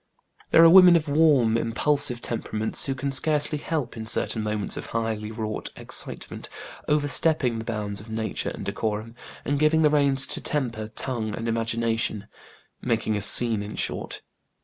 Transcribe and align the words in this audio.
There 0.49 0.63
are 0.63 0.69
women 0.71 0.95
of 0.95 1.07
warm, 1.07 1.59
impulsive 1.59 2.21
temperaments 2.21 2.85
who 2.87 2.95
can 2.95 3.11
scarcely 3.11 3.59
help, 3.59 3.95
in 3.95 4.07
certain 4.07 4.41
moments 4.41 4.75
of 4.75 4.87
highly 4.87 5.29
wrought 5.31 5.69
excitement, 5.75 6.49
over 6.87 7.07
stepping 7.07 7.59
the 7.59 7.65
bounds 7.65 8.01
of 8.01 8.09
nature 8.09 8.49
and 8.49 8.65
decorum, 8.65 9.13
and 9.45 9.59
giving 9.59 9.83
the 9.83 9.91
reins 9.91 10.25
to 10.25 10.41
temper, 10.41 10.87
tongue, 10.95 11.35
and 11.35 11.47
imagination 11.47 12.25
making 12.81 13.15
a 13.15 13.21
scene, 13.21 13.61
in 13.61 13.75
short. 13.75 14.23